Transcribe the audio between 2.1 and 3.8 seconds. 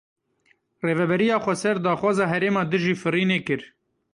herêma dijî firînê kir.